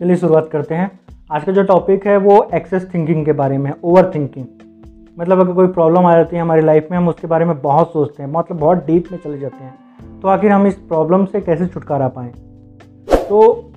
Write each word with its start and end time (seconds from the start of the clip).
चलिए 0.00 0.16
शुरुआत 0.16 0.48
करते 0.52 0.74
हैं। 0.74 0.90
आज 1.30 1.42
का 1.44 1.52
जो 1.52 1.62
टॉपिक 1.62 2.06
है 2.06 2.16
वो 2.18 2.36
एक्सेस 2.54 2.86
थिंकिंग 2.92 3.24
के 3.24 3.32
बारे 3.32 3.56
में 3.58 3.72
ओवर 3.74 4.10
थिंकिंग 4.14 4.44
मतलब 5.18 5.40
अगर 5.40 5.52
कोई 5.52 5.66
प्रॉब्लम 5.68 6.06
आ 6.06 6.14
जाती 6.16 6.36
है 6.36 6.42
हमारी 6.42 6.62
लाइफ 6.62 6.86
में, 6.90 6.96
हम 6.98 7.08
उसके 7.08 7.26
बारे 7.26 7.44
में 7.44 7.60
बहुत 7.62 7.92
सोचते 7.92 8.22
हैं 8.22 8.30
मतलब 8.30 8.58
बहुत 8.58 8.86
डीप 8.86 9.10
में 9.12 9.18
चले 9.18 9.38
जाते 9.38 9.64
हैं 9.64 10.20
तो 10.20 10.28
आखिर 10.28 10.50
हम 10.50 10.66
इस 10.66 10.74
प्रॉब्लम 10.88 11.24
से 11.24 11.40
कैसे 11.40 11.66
छुटकारा 11.66 12.08
पाएँ? 12.08 12.30
तो 12.30 13.72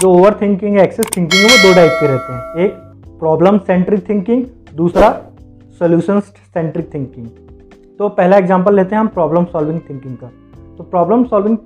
जो 0.00 0.10
ओवर 0.10 0.38
थिंकिंग 0.40 0.76
है 0.76 0.84
एक्सेस 0.84 1.06
थिंकिंग 1.16 1.42
है, 1.42 1.48
वो 1.48 1.68
दो 1.68 1.74
टाइप 1.74 1.92
के 2.00 2.06
रहते 2.06 2.32
हैं। 2.32 2.64
एक 2.64 3.18
प्रॉब्लम 3.18 3.58
सेंट्रिक 3.60 4.08
थिंकिंग 4.08 4.44
दूसरा 4.76 5.10
सोल्यूशन 5.80 6.20
सेंट्रिक 6.20 6.92
थिंकिंग 6.94 7.26
तो 8.00 8.08
पहला 8.10 8.36
एग्ज़ाम्पल 8.36 8.76
लेते 8.76 8.94
हैं 8.94 9.00
हम 9.00 9.08
प्रॉब्लम 9.10 9.44
सॉल्विंग 9.46 9.80
थिंकिंग 9.90 10.16
का। 10.16 10.30
तो 10.78 10.84
problem 10.84 11.24
solving 11.24 11.56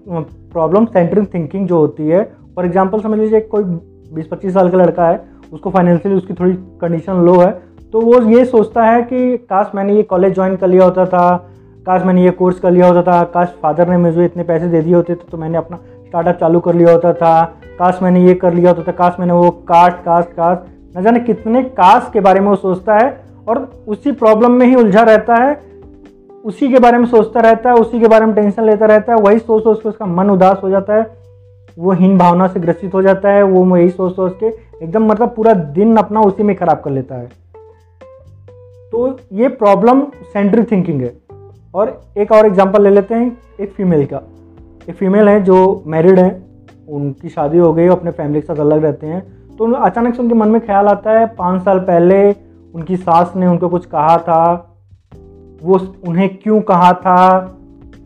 problem 0.52 0.86
centric 0.86 1.34
thinking 1.34 1.66
जो 1.68 1.78
होती 1.78 2.08
है 2.08 2.30
फॉर 2.58 2.66
एग्ज़ाम्पल 2.66 3.00
समझ 3.00 3.18
लीजिए 3.18 3.40
कोई 3.50 3.64
बीस 4.14 4.26
पच्चीस 4.26 4.52
साल 4.54 4.68
का 4.70 4.78
लड़का 4.78 5.08
है 5.08 5.18
उसको 5.52 5.70
फाइनेंशियली 5.70 6.16
उसकी 6.16 6.34
थोड़ी 6.34 6.52
कंडीशन 6.80 7.20
लो 7.26 7.34
है 7.40 7.50
तो 7.92 8.00
वो 8.00 8.20
ये 8.30 8.44
सोचता 8.44 8.84
है 8.84 9.02
कि 9.02 9.36
काश 9.50 9.70
मैंने 9.74 9.94
ये 9.96 10.02
कॉलेज 10.04 10.34
ज्वाइन 10.34 10.56
कर 10.56 10.68
लिया 10.68 10.84
होता 10.84 11.04
था 11.06 11.20
काश 11.86 12.02
मैंने 12.04 12.24
ये 12.24 12.30
कोर्स 12.30 12.58
कर 12.58 12.70
लिया 12.70 12.86
होता 12.86 13.02
था 13.02 13.22
काश 13.34 13.54
फादर 13.62 13.88
ने 13.88 13.96
मुझे 13.98 14.24
इतने 14.24 14.42
पैसे 14.42 14.68
दे 14.68 14.80
दिए 14.80 14.94
होते 14.94 15.14
तो, 15.14 15.26
तो 15.30 15.38
मैंने 15.38 15.58
अपना 15.58 15.76
स्टार्टअप 16.06 16.40
चालू 16.40 16.60
कर 16.60 16.74
लिया 16.74 16.92
होता 16.92 17.12
था 17.12 17.42
काश 17.78 17.98
मैंने 18.02 18.24
ये 18.24 18.34
कर 18.36 18.54
लिया 18.54 18.70
होता 18.70 18.82
था 18.82 18.92
काश 18.94 19.20
मैंने 19.20 19.32
वो 19.34 19.50
काश 19.68 19.92
काश 20.04 20.24
काश 20.36 20.58
न 20.96 21.02
जाने 21.02 21.20
कितने 21.20 21.62
काश 21.78 22.10
के 22.12 22.20
बारे 22.20 22.40
में 22.40 22.48
वो 22.48 22.56
सोचता 22.56 22.96
है 22.96 23.08
और 23.48 23.60
उसी 23.88 24.12
प्रॉब्लम 24.16 24.52
में 24.52 24.66
ही 24.66 24.74
उलझा 24.74 25.02
रहता 25.04 25.42
है 25.42 25.54
उसी 26.44 26.68
के 26.68 26.78
बारे 26.78 26.98
में 26.98 27.06
सोचता 27.06 27.40
रहता 27.40 27.70
है 27.70 27.76
उसी 27.76 28.00
के 28.00 28.08
बारे 28.08 28.26
में 28.26 28.34
टेंशन 28.34 28.64
लेता 28.64 28.86
रहता 28.86 29.12
है 29.12 29.20
वही 29.20 29.38
सोच 29.38 29.62
सोच 29.62 29.80
के 29.82 29.88
उसका 29.88 30.06
मन 30.12 30.30
उदास 30.30 30.60
हो 30.62 30.70
जाता 30.70 30.96
है 30.96 31.06
वो 31.78 31.92
हीन 31.92 32.18
भावना 32.18 32.46
से 32.46 32.60
ग्रसित 32.60 32.94
हो 32.94 33.02
जाता 33.02 33.28
है, 33.28 33.42
वो 33.42 33.76
यही 33.76 33.90
सोच 33.90 34.16
सोच 34.16 34.36
के 34.40 34.46
एकदम 34.84 35.06
मतलब 35.06 35.34
पूरा 35.34 35.52
दिन 35.54 35.96
अपना 35.96 36.20
उसी 36.20 36.42
में 36.42 36.56
खराब 36.56 36.80
कर 36.80 36.90
लेता 36.90 37.14
है। 37.14 37.28
तो 38.92 39.18
ये 39.32 39.48
प्रॉब्लम 39.48 40.02
सेंट्रिक 40.32 40.70
थिंकिंग 40.70 41.00
है। 41.00 41.14
और 41.74 42.00
एक 42.18 42.32
और 42.32 42.46
एग्जांपल 42.46 42.82
ले 42.82 42.90
लेते 42.90 43.14
हैं, 43.14 43.38
एक 43.60 43.72
फीमेल 43.72 44.06
का। 44.06 44.22
एक 44.90 44.94
फीमेल 44.94 45.28
है 45.28 45.42
जो 45.42 45.82
मैरिड 45.86 46.18
है, 46.18 46.42
उनकी 46.88 47.28
शादी 47.28 47.58
हो 47.58 47.72
गई 47.72 47.86
अपने 47.86 48.10
फैमिली 48.10 48.40
के 48.40 48.46
साथ 48.46 48.60
अलग 48.60 48.82
रहते 48.82 49.06
हैं। 49.06 49.38
तो 49.56 49.72
अचानक 49.72 50.14
से 50.14 50.22
उनके 50.22 50.34
मन 50.34 50.48
में 50.48 50.66
ख्याल 50.66 50.86
आता 50.86 51.10
है, 51.10 51.26
पाँच 51.26 51.62
साल 51.62 51.78
पहले 51.78 52.32
उनकी 52.74 52.96
सास 52.96 53.32
ने 53.36 53.46
उनको 53.46 53.68
कुछ 53.68 53.86
कहा 53.86 54.18
था, 54.18 54.74
वो 55.62 55.80
उन्हें 56.08 56.36
क्यों 56.42 56.60
कहा 56.60 56.92
था 56.92 57.54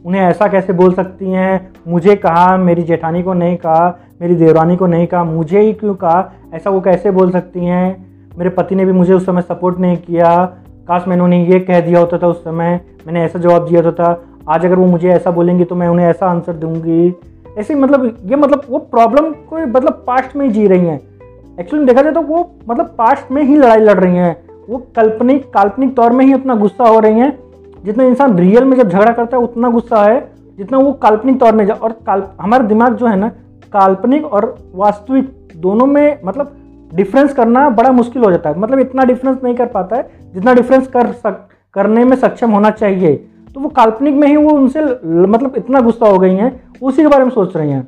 उन्हें 0.07 0.23
ऐसा 0.23 0.47
कैसे 0.47 0.73
बोल 0.73 0.93
सकती 0.93 1.33
हैं? 1.33 1.73
मुझे 1.89 2.17
कहा, 2.17 2.57
मेरी 2.57 2.83
जेठानी 2.83 3.23
को 3.23 3.33
नहीं 3.33 3.57
कहा, 3.57 3.99
मेरी 4.21 4.35
देवरानी 4.35 4.77
को 4.77 4.87
नहीं 4.87 5.07
कहा, 5.07 5.25
मुझे 5.25 5.61
ही 5.61 5.73
क्यों 5.73 5.95
कहा? 5.95 6.33
ऐसा 6.55 6.71
वो 6.71 6.81
कैसे 6.81 7.11
बोल 7.11 7.31
सकती 7.31 7.65
हैं? 7.65 8.13
मेरे 8.39 8.51
पति 8.51 8.75
ने 8.75 8.85
भी 8.85 8.93
मुझे 8.93 9.15
उस 9.15 9.27
समय 9.27 9.43
सपोर्ट 9.43 9.79
नहीं 9.79 9.97
किया। 9.97 10.45
काश 10.89 11.05
मैंने 11.09 11.23
उन्हें 11.23 11.47
ये 11.47 11.61
कह 11.61 11.81
दिया 11.81 12.01
होता 12.01 12.19
था 12.19 12.27
उस 12.27 12.45
समय। 12.45 12.81
मैंने 13.07 13.25
ऐसा 13.25 13.39
जवाब 13.39 13.69
दिया 13.69 13.83
होता 13.83 14.05
था। 14.05 14.25
आज 14.49 14.67
अगर 14.67 14.75
वो 14.75 14.87
मुझे 14.87 15.09
ऐसा 15.09 15.31
बोलेंगी 15.31 15.65
तो 15.65 15.75
मैं 15.75 15.89
उन्हें 15.89 16.07
ऐसा 16.07 16.27
आंसर 16.27 16.53
दूँगी। 16.53 17.15
ऐसे 17.59 17.75
मतलब 17.75 18.19
ये 18.25 18.37
मतलब 18.37 18.63
वो 18.71 18.79
प्रॉब्लम 18.79 19.33
को 19.33 19.67
मतलब 19.67 20.05
पास्ट 20.07 20.37
में 20.37 20.47
ही 20.47 20.53
जी 20.53 20.67
रही 20.67 20.87
हैं। 20.87 21.01
एक्चुअली 21.61 21.87
देखा 21.87 22.03
जाए 22.03 22.13
तो 22.13 22.21
वो 22.21 22.55
मतलब 22.69 22.87
पास्ट 22.87 23.33
में 23.33 23.43
ही 23.43 23.57
लड़ाई 23.57 23.79
लड़ 23.79 24.01
रही 24.01 24.17
हैं। 24.17 24.37
वो 24.71 24.79
काल्पनिक 24.79 25.53
काल्पनिक 25.53 25.97
तौर 25.97 26.13
में 26.13 26.25
ही 26.25 26.33
अपना 26.33 26.55
गुस्सा 26.55 26.85
हो 26.85 26.99
रही 26.99 27.19
हैं। 27.19 27.39
जितना 27.85 28.05
इंसान 28.05 28.39
रियल 28.39 28.65
में 28.65 28.77
जब 28.77 28.89
झगड़ा 28.89 29.13
करता 29.13 29.37
है, 29.37 29.43
उतना 29.43 29.71
गुस्सा 29.71 30.03
है 30.03 30.33
जितना 30.59 30.79
वो 30.79 30.93
काल्पनिक 30.93 31.39
तौर 31.41 31.55
में 31.55 31.67
और 31.69 31.93
काल, 32.07 32.23
हमारा 32.41 32.65
दिमाग 32.65 32.97
जो 32.97 33.07
है 33.07 33.17
ना, 33.17 33.29
काल्पनिक 33.73 34.25
और 34.25 34.57
वास्तविक 34.75 35.49
दोनों 35.57 35.87
में 35.87 36.21
मतलब 36.25 36.57
डिफरेंस 36.95 37.33
करना 37.33 37.69
बड़ा 37.71 37.93
मुश्किल 37.93 38.25
हो 38.25 38.31
जाता 38.31 38.51
है। 38.51 38.59
मतलब 38.59 38.79
इतना 38.79 39.05
डिफरेंस 39.05 39.39
नहीं 39.45 39.55
कर 39.55 39.67
पाता 39.67 39.97
है, 39.97 40.11
जितना 40.35 40.55
डिफरेंस 40.55 40.87
कर 40.87 41.13
सक, 41.13 41.49
करने 41.75 42.05
में 42.05 42.17
सक्षम 42.17 42.51
होना 42.51 42.71
चाहिए। 42.71 43.17
तो 43.55 43.61
वो 43.61 43.69
काल्पनिक 43.69 44.15
में 44.15 44.29
ही 44.29 44.37
वो 44.37 44.51
उनसे 44.51 44.81
मतलब 45.07 45.55
इतना 45.57 45.81
गुस्सा 45.81 46.07
हो 46.07 46.19
गई 46.19 46.35
हैं, 46.35 46.63
उसी 46.83 47.03
के 47.03 47.09
बारे 47.09 47.25
में 47.25 47.31
सोच 47.31 47.57
रही 47.57 47.71
हैं। 47.71 47.83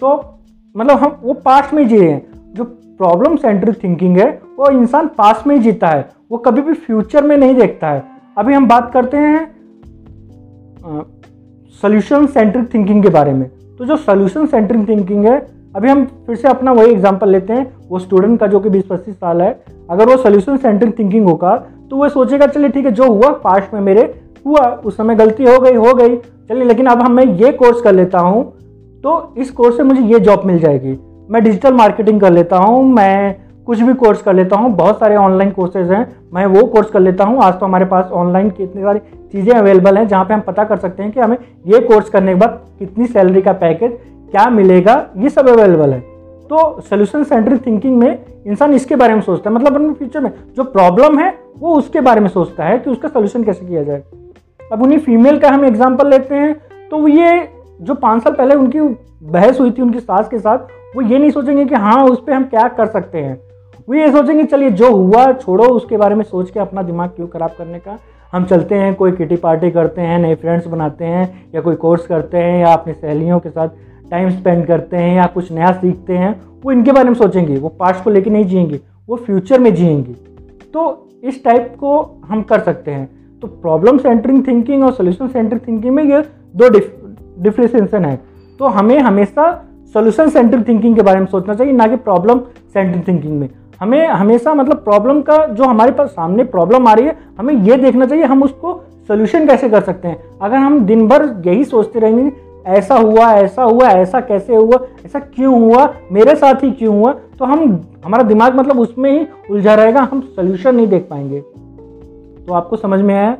तो 0.00 0.38
मतलब 0.76 0.98
हम, 0.98 1.16
वो 1.22 1.32
पास्ट 1.34 1.74
में 1.74 1.88
जी 1.88 1.98
रहे 1.98 2.10
हैं, 2.10 2.26
जो 2.54 2.64
प्रॉब्लम 2.64 3.36
सेंट्रिक 3.36 3.82
थिंकिंग 3.82 4.16
है, 4.18 4.40
वो 4.58 4.70
इंसान 4.70 5.06
पास्ट 5.06 5.46
में 5.46 5.56
ही 5.56 5.62
जीता 5.62 5.88
है। 5.88 6.08
वो 6.30 6.38
कभी 6.38 6.62
भी 6.62 6.72
फ्यूचर 6.72 7.24
में 7.24 7.36
नहीं 7.36 7.54
देखता 7.54 7.88
है। 7.88 8.17
अभी 8.38 8.54
हम 8.54 8.66
बात 8.68 8.90
करते 8.92 9.16
हैं 9.16 9.38
सोल्यूशन 11.80 12.26
सेंट्रिक 12.26 12.72
थिंकिंग 12.74 13.02
के 13.02 13.08
बारे 13.08 13.32
में। 13.32 13.48
तो 13.78 13.84
जो 13.84 13.96
सोल्यूशन 13.96 14.46
सेंट्रिक 14.46 14.88
थिंकिंग 14.88 15.24
है, 15.26 15.38
अभी 15.76 15.88
हम 15.88 16.04
फिर 16.26 16.36
से 16.36 16.48
अपना 16.48 16.72
वही 16.72 16.90
एग्ज़ाम्पल 16.92 17.28
लेते 17.28 17.52
हैं। 17.52 17.66
वो 17.88 17.98
स्टूडेंट 17.98 18.38
का 18.40 18.46
जो 18.46 18.60
कि 18.60 18.70
बीस 18.70 18.84
पच्चीस 18.90 19.14
साल 19.14 19.42
है, 19.42 19.50
अगर 19.90 20.08
वो 20.08 20.16
सोल्यूशन 20.18 20.56
सेंट्रिक 20.56 20.98
थिंकिंग 20.98 21.28
होगा 21.28 21.56
तो 21.90 21.96
वो 21.96 22.08
सोचेगा, 22.08 22.46
चलिए 22.46 22.68
ठीक 22.68 22.84
है, 22.84 22.92
जो 22.92 23.08
हुआ 23.08 23.30
पास्ट 23.34 23.74
में 23.74 23.80
मेरे, 23.80 24.02
हुआ, 24.46 24.60
उस 24.60 24.96
समय 24.96 25.14
गलती 25.16 25.44
हो 25.44 25.58
गई 25.60 25.74
हो 25.74 25.94
गई। 25.94 26.16
चलिए, 26.16 26.64
लेकिन 26.64 26.86
अब 26.86 27.02
हम, 27.02 27.12
मैं 27.12 27.24
ये 27.24 27.52
कोर्स 27.54 27.80
कर 27.80 27.94
लेता 27.94 28.18
हूँ 28.20 28.44
तो 29.04 29.34
इस 29.38 29.50
कोर्स 29.50 29.76
से 29.76 29.82
मुझे 29.82 30.00
ये 30.04 30.20
जॉब 30.20 30.44
मिल 30.46 30.58
जाएगी। 30.60 30.98
मैं 31.30 31.42
डिजिटल 31.44 31.74
मार्केटिंग 31.74 32.20
कर 32.20 32.32
लेता 32.32 32.56
हूँ, 32.58 32.82
मैं 32.86 33.36
कुछ 33.68 33.80
भी 33.80 33.92
कोर्स 33.94 34.20
कर 34.22 34.34
लेता 34.34 34.56
हूँ, 34.56 34.70
बहुत 34.70 34.98
सारे 34.98 35.16
ऑनलाइन 35.16 35.50
कोर्सेज 35.50 35.90
हैं, 35.90 36.06
मैं 36.34 36.44
वो 36.46 36.64
कोर्स 36.66 36.90
कर 36.90 37.00
लेता 37.00 37.24
हूँ। 37.24 37.42
आज 37.44 37.54
तो 37.54 37.66
हमारे 37.66 37.84
पास 37.84 38.10
ऑनलाइन 38.12 38.48
कितनी 38.50 38.82
सारी 38.82 38.98
चीज़ें 39.32 39.52
अवेलेबल 39.54 39.98
हैं, 39.98 40.06
जहाँ 40.08 40.24
पे 40.24 40.34
हम 40.34 40.40
पता 40.40 40.64
कर 40.64 40.76
सकते 40.76 41.02
हैं 41.02 41.12
कि 41.12 41.20
हमें 41.20 41.36
ये 41.66 41.80
कोर्स 41.80 42.08
करने 42.10 42.32
के 42.32 42.38
बाद 42.38 42.60
कितनी 42.78 43.06
सैलरी 43.06 43.42
का 43.42 43.52
पैकेज 43.54 43.98
क्या 44.30 44.48
मिलेगा, 44.50 44.94
ये 45.16 45.28
सब 45.28 45.48
अवेलेबल 45.48 45.92
है। 45.92 46.00
तो 46.00 46.80
सोल्यूशन 46.80 47.24
सेंट्रिक 47.24 47.66
थिंकिंग 47.66 47.98
में 47.98 48.24
इंसान 48.46 48.72
इसके 48.74 48.96
बारे 48.96 49.14
में 49.14 49.20
सोचता 49.22 49.50
है 49.50 49.54
मतलब 49.56 49.74
अपने 49.74 49.92
फ्यूचर 49.94 50.20
में 50.20 50.30
जो 50.56 50.64
प्रॉब्लम 50.66 51.18
है, 51.18 51.28
वो 51.58 51.74
उसके 51.74 52.00
बारे 52.00 52.20
में 52.20 52.28
सोचता 52.28 52.64
है 52.64 52.78
कि 52.78 52.90
उसका 52.90 53.08
सोल्यूशन 53.08 53.44
कैसे 53.44 53.66
किया 53.66 53.82
जाए। 53.82 54.02
अब 54.60 54.82
उन्हीं 54.82 54.98
फीमेल 54.98 55.38
का 55.38 55.48
हम 55.48 55.64
एग्ज़ाम्पल 55.64 56.08
लेते 56.10 56.34
हैं 56.34 56.54
तो 56.90 57.06
ये 57.08 57.48
जो 57.80 57.94
पाँच 57.96 58.22
साल 58.22 58.32
पहले 58.32 58.54
उनकी 58.54 58.80
बहस 59.24 59.60
हुई 59.60 59.70
थी 59.70 59.82
उनकी 59.82 60.00
सास 60.00 60.28
के 60.28 60.38
साथ, 60.38 60.58
वो 60.96 61.02
ये 61.02 61.18
नहीं 61.18 61.30
सोचेंगे 61.30 61.64
कि 61.64 61.74
हाँ 61.74 62.04
उस 62.04 62.22
पर 62.26 62.32
हम 62.32 62.44
क्या 62.46 62.66
कर 62.70 62.86
सकते 62.86 63.18
हैं। 63.18 63.36
वो 63.88 63.94
ये 63.94 64.12
सोचेंगे, 64.12 64.44
चलिए, 64.44 64.70
जो 64.70 64.92
हुआ, 64.92 65.32
छोड़ो, 65.32 65.64
उसके 65.64 65.96
बारे 65.96 66.14
में 66.14 66.24
सोच 66.24 66.50
के 66.50 66.60
अपना 66.60 66.82
दिमाग 66.82 67.10
क्यों 67.10 67.26
ख़राब 67.26 67.50
करने 67.58 67.78
का? 67.78 67.98
हम 68.32 68.44
चलते 68.44 68.74
हैं, 68.74 68.94
कोई 68.94 69.12
किटी 69.12 69.36
पार्टी 69.36 69.70
करते 69.70 70.00
हैं, 70.00 70.18
नए 70.18 70.34
फ्रेंड्स 70.34 70.66
बनाते 70.66 71.04
हैं, 71.04 71.46
या 71.54 71.60
कोई 71.60 71.74
कोर्स 71.74 72.06
करते 72.06 72.38
हैं, 72.38 72.60
या 72.60 72.72
अपनी 72.72 72.92
सहेलियों 72.92 73.38
के 73.38 73.50
साथ 73.50 73.68
टाइम 74.10 74.30
स्पेंड 74.30 74.66
करते 74.66 74.96
हैं, 74.96 75.16
या 75.16 75.26
कुछ 75.26 75.52
नया 75.52 75.72
सीखते 75.72 76.12
हैं, 76.12 76.40
वो 76.64 76.72
इनके 76.72 76.92
बारे 76.92 77.08
में 77.08 77.14
सोचेंगे, 77.14 77.58
वो 77.58 77.68
पास्ट 77.68 78.04
को 78.04 78.10
लेके 78.10 78.30
नहीं 78.30 78.44
जिएँगे, 78.44 78.80
वो 79.08 79.16
फ्यूचर 79.16 79.60
में 79.60 79.74
जिएँगे। 79.74 80.12
तो 80.72 81.08
इस 81.24 81.44
टाइप 81.44 81.76
को 81.80 82.20
हम 82.26 82.42
कर 82.42 82.60
सकते 82.60 82.90
हैं। 82.90 83.10
तो 83.40 83.48
प्रॉब्लम 83.48 83.98
सेंटरिंग 83.98 84.46
थिंकिंग 84.46 84.84
और 84.84 84.92
सोल्यूशन 84.92 85.28
सेंटरिंग 85.28 85.60
थिंकिंग 85.68 85.94
में 85.94 86.04
ये 86.04 86.22
दो 86.56 86.68
डिफ्रेंसिएशन 87.42 88.04
है। 88.04 88.20
तो 88.58 88.66
हमें 88.66 88.98
हमेशा 88.98 89.64
सोल्यूशन 89.92 90.28
सेंटरिंग 90.28 90.68
थिंकिंग 90.68 90.96
के 90.96 91.02
बारे 91.02 91.20
में 91.20 91.26
सोचना 91.26 91.54
चाहिए, 91.54 91.72
ना 91.72 91.86
कि 91.86 91.96
प्रॉब्लम 91.96 92.38
सेंटरिंग 92.72 93.08
थिंकिंग 93.08 93.40
में। 93.40 93.48
हमें 93.80 94.06
हमेशा 94.08 94.54
मतलब 94.54 94.76
प्रॉब्लम 94.76 95.20
का 95.20 95.36
जो 95.46 95.64
हमारे 95.64 95.92
पास 95.92 96.08
सामने 96.08 96.44
प्रॉब्लम 96.44 96.88
आ 96.88 96.92
रही 96.94 97.06
है, 97.06 97.16
हमें 97.38 97.54
ये 97.54 97.76
देखना 97.76 98.06
चाहिए 98.06 98.24
हम 98.24 98.42
उसको 98.42 98.72
सोल्यूशन 99.08 99.46
कैसे 99.46 99.68
कर 99.68 99.80
सकते 99.80 100.08
हैं। 100.08 100.22
अगर 100.42 100.56
हम 100.56 100.84
दिन 100.86 101.06
भर 101.08 101.24
यही 101.46 101.64
सोचते 101.64 101.98
रहेंगे, 101.98 102.32
ऐसा 102.66 102.94
हुआ 102.94 103.32
ऐसा 103.32 103.62
हुआ, 103.62 103.88
ऐसा 103.88 104.20
कैसे 104.20 104.56
हुआ, 104.56 104.78
ऐसा 105.06 105.18
क्यों 105.18 105.60
हुआ, 105.60 105.86
मेरे 106.12 106.34
साथ 106.36 106.62
ही 106.62 106.70
क्यों 106.70 106.94
हुआ 106.96 107.12
तो 107.38 107.44
हम, 107.44 107.80
हमारा 108.04 108.22
दिमाग 108.22 108.56
मतलब 108.56 108.78
उसमें 108.80 109.10
ही 109.12 109.26
उलझा 109.50 109.74
रहेगा, 109.74 110.00
हम 110.02 110.20
सोल्यूशन 110.20 110.74
नहीं 110.76 110.86
देख 110.86 111.06
पाएँगे। 111.10 111.40
तो 111.40 112.54
आपको 112.54 112.76
समझ 112.76 113.00
में 113.00 113.14
आया? 113.14 113.36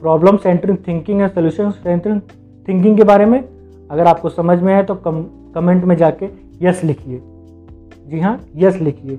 प्रॉब्लम 0.00 0.36
सेंटरिंग 0.36 0.78
थिंकिंग 0.88 1.20
है 1.20 1.28
सोल्यूशन 1.28 1.70
सेंटरिंग 1.70 2.20
थिंकिंग 2.68 2.96
के 2.96 3.04
बारे 3.04 3.26
में? 3.26 3.42
अगर 3.90 4.06
आपको 4.06 4.28
समझ 4.28 4.58
में 4.62 4.74
आए 4.74 4.82
तो 4.82 4.94
कम 4.94 5.24
कमेंट 5.54 5.84
में 5.84 5.96
जाके 5.96 6.28
यस 6.62 6.80
लिखिए। 6.84 7.20
जी 8.06 8.20
हाँ 8.20 8.38
यस 8.56 8.76
लिखिए। 8.76 9.18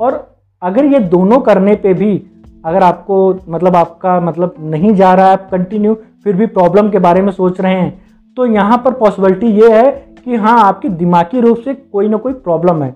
और 0.00 0.26
अगर 0.62 0.84
ये 0.84 0.98
दोनों 1.00 1.38
करने 1.40 1.74
पे 1.74 1.92
भी 1.94 2.12
अगर 2.64 2.82
आपको 2.82 3.16
मतलब 3.48 3.76
आपका 3.76 4.18
मतलब 4.20 4.54
नहीं 4.60 4.94
जा 4.94 5.12
रहा 5.14 5.26
है, 5.26 5.32
आप 5.32 5.48
कंटिन्यू 5.50 5.94
फिर 6.24 6.36
भी 6.36 6.46
प्रॉब्लम 6.48 6.90
के 6.90 6.98
बारे 6.98 7.22
में 7.22 7.32
सोच 7.32 7.60
रहे 7.60 7.74
हैं 7.74 8.02
तो 8.36 8.46
यहाँ 8.46 8.78
पर 8.84 8.92
पॉसिबिलिटी 8.92 9.46
ये 9.52 9.72
है 9.72 9.90
कि 10.24 10.36
हाँ 10.36 10.58
आपकी 10.60 10.88
दिमागी 10.90 11.40
रूप 11.40 11.58
से 11.58 11.74
कोई 11.74 12.08
ना 12.08 12.16
कोई 12.16 12.32
प्रॉब्लम 12.34 12.82
है। 12.82 12.94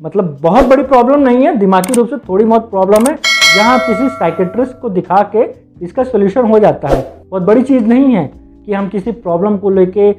मतलब 0.00 0.36
बहुत 0.42 0.66
बड़ी 0.66 0.82
प्रॉब्लम 0.82 1.20
नहीं 1.20 1.46
है, 1.46 1.56
दिमागी 1.56 1.94
रूप 1.94 2.08
से 2.08 2.16
थोड़ी 2.18 2.44
बहुत 2.44 2.70
प्रॉब्लम 2.70 3.06
है। 3.08 3.16
जहाँ 3.56 3.78
किसी 3.78 4.08
साइकेट्रिस्ट 4.10 4.78
को 4.80 4.88
दिखा 4.90 5.22
के 5.34 5.44
इसका 5.84 6.04
सोल्यूशन 6.04 6.46
हो 6.46 6.58
जाता 6.58 6.88
है। 6.88 7.02
बहुत 7.30 7.42
बड़ी 7.42 7.62
चीज़ 7.62 7.84
नहीं 7.84 8.14
है 8.14 8.30
कि 8.66 8.72
हम 8.72 8.88
किसी 8.88 9.12
प्रॉब्लम 9.12 9.56
को 9.58 9.70
लेके 9.70 10.12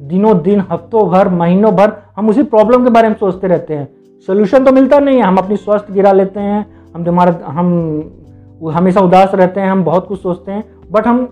दिनों 0.00 0.40
दिन, 0.42 0.60
हफ्तों 0.70 1.08
भर, 1.08 1.28
महीनों 1.28 1.74
भर 1.76 1.92
हम 2.16 2.28
उसी 2.28 2.42
प्रॉब्लम 2.44 2.84
के 2.84 2.90
बारे 2.90 3.08
में 3.08 3.16
सोचते 3.16 3.46
रहते 3.46 3.74
हैं। 3.74 3.88
सोल्यूशन 4.28 4.64
तो 4.64 4.72
मिलता 4.72 4.98
नहीं 4.98 5.16
है। 5.16 5.22
हम 5.22 5.36
अपनी 5.36 5.56
स्वास्थ्य 5.56 5.92
गिरा 5.92 6.12
लेते 6.12 6.40
हैं, 6.40 6.66
हम 6.94 7.04
तुम्हारा, 7.04 7.38
हम 7.46 8.70
हमेशा 8.70 9.00
उदास 9.00 9.34
रहते 9.34 9.60
हैं, 9.60 9.70
हम 9.70 9.84
बहुत 9.84 10.06
कुछ 10.06 10.20
सोचते 10.20 10.52
हैं 10.52 10.64
बट 10.90 11.06
हम 11.06 11.26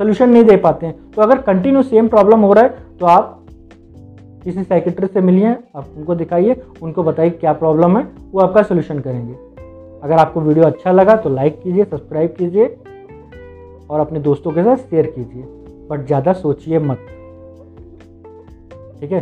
सोल्यूशन 0.00 0.28
नहीं 0.30 0.44
दे 0.44 0.56
पाते 0.58 0.86
हैं। 0.86 1.10
तो 1.12 1.22
अगर 1.22 1.38
कंटिन्यू 1.42 1.82
सेम 1.84 2.08
प्रॉब्लम 2.08 2.40
हो 2.40 2.52
रहा 2.52 2.64
है 2.64 2.96
तो 2.98 3.06
आप 3.06 3.34
किसी 4.44 4.62
साइकेट्रिस्ट 4.62 5.14
से 5.14 5.20
मिलिए, 5.20 5.50
आप 5.76 5.86
उनको 5.96 6.14
दिखाइए, 6.14 6.56
उनको 6.82 7.02
बताइए 7.02 7.30
क्या 7.30 7.52
प्रॉब्लम 7.54 7.96
है, 7.98 8.06
वो 8.32 8.40
आपका 8.40 8.62
सोल्यूशन 8.62 8.98
करेंगे। 8.98 9.34
अगर 10.02 10.14
आपको 10.14 10.40
वीडियो 10.40 10.64
अच्छा 10.64 10.92
लगा 10.92 11.16
तो 11.16 11.30
लाइक 11.30 11.60
कीजिए 11.62 11.84
सब्सक्राइब 11.84 12.34
कीजिए, 12.38 12.66
और 13.90 14.00
अपने 14.00 14.20
दोस्तों 14.20 14.52
के 14.52 14.62
साथ 14.62 14.76
शेयर 14.78 15.06
कीजिए 15.08 15.42
बट 15.90 16.06
ज़्यादा 16.06 16.32
सोचिए 16.34 16.78
मत। 16.80 17.06
ठीक 19.00 19.12
है? 19.12 19.20